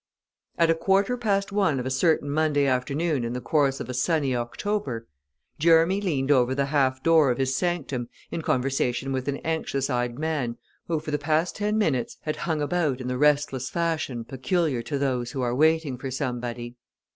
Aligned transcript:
At 0.57 0.71
a 0.71 0.73
quarter 0.73 1.15
past 1.15 1.51
one 1.51 1.79
of 1.79 1.85
a 1.85 1.91
certain 1.91 2.31
Monday 2.31 2.65
afternoon 2.65 3.23
in 3.23 3.33
the 3.33 3.39
course 3.39 3.79
of 3.79 3.87
a 3.87 3.93
sunny 3.93 4.35
October, 4.35 5.07
Jerramy 5.59 6.01
leaned 6.01 6.31
over 6.31 6.55
the 6.55 6.65
half 6.73 7.03
door 7.03 7.29
of 7.29 7.37
his 7.37 7.55
sanctum 7.55 8.09
in 8.31 8.41
conversation 8.41 9.11
with 9.11 9.27
an 9.27 9.37
anxious 9.45 9.91
eyed 9.91 10.17
man 10.17 10.57
who 10.87 10.99
for 10.99 11.11
the 11.11 11.19
past 11.19 11.55
ten 11.57 11.77
minutes 11.77 12.17
had 12.21 12.37
hung 12.47 12.63
about 12.63 12.99
in 12.99 13.09
the 13.09 13.17
restless 13.19 13.69
fashion 13.69 14.23
peculiar 14.25 14.81
to 14.81 14.97
those 14.97 15.33
who 15.33 15.41
are 15.43 15.53
waiting 15.53 15.99
for 15.99 16.09
somebody. 16.09 16.77